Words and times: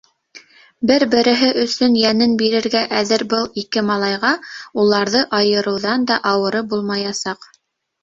Бер-береһе 0.91 1.49
өсөн 1.63 1.99
йәнен 2.05 2.33
бирергә 2.41 2.83
әҙер 3.01 3.25
был 3.35 3.47
ике 3.65 3.85
малайға 3.93 4.35
уларҙы 4.87 5.25
айырыуҙан 5.45 6.13
да 6.13 6.23
ауыры 6.35 6.67
булмаясаҡ. 6.77 7.51